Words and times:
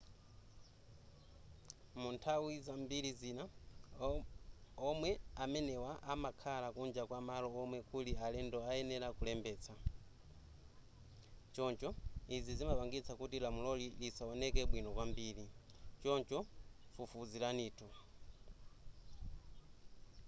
mu 2.01 2.09
nthawi 2.15 2.53
zambiri 2.65 3.11
zina 3.21 3.43
omwe 4.89 5.11
amene 5.43 5.71
amakhala 6.13 6.67
kunja 6.75 7.03
kwa 7.09 7.19
malo 7.29 7.47
omwe 7.63 7.77
kuli 7.89 8.11
alendo 8.25 8.57
ayenera 8.69 9.07
kulembetsa. 9.17 9.73
choncho 11.55 11.89
izi 12.35 12.51
zimapangitsa 12.57 13.13
kuti 13.19 13.37
lamuloli 13.43 13.85
lisaoneke 14.01 14.61
bwino 14.69 14.89
kwambiri 14.95 15.45
choncho 16.01 16.39
fufuziranitu 16.93 17.87